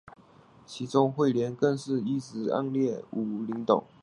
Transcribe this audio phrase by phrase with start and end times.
[0.65, 3.83] 其中彗莲更是一直暗恋武零斗。